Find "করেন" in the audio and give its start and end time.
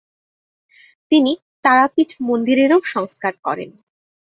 3.43-3.69